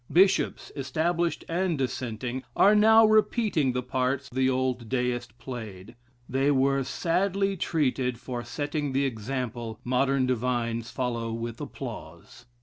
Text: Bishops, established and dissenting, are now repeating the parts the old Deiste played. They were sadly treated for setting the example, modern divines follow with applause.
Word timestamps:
Bishops, 0.11 0.71
established 0.75 1.45
and 1.47 1.77
dissenting, 1.77 2.41
are 2.55 2.73
now 2.73 3.05
repeating 3.05 3.73
the 3.73 3.83
parts 3.83 4.29
the 4.31 4.49
old 4.49 4.89
Deiste 4.89 5.37
played. 5.37 5.93
They 6.27 6.49
were 6.49 6.83
sadly 6.83 7.55
treated 7.55 8.17
for 8.19 8.43
setting 8.43 8.93
the 8.93 9.05
example, 9.05 9.79
modern 9.83 10.25
divines 10.25 10.89
follow 10.89 11.31
with 11.33 11.61
applause. 11.61 12.47